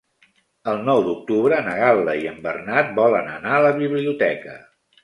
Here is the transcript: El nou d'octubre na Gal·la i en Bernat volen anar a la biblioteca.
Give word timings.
El 0.71 0.79
nou 0.87 1.01
d'octubre 1.09 1.59
na 1.67 1.75
Gal·la 1.81 2.17
i 2.25 2.27
en 2.33 2.43
Bernat 2.49 2.93
volen 3.03 3.33
anar 3.39 3.57
a 3.61 3.65
la 3.69 3.79
biblioteca. 3.81 4.61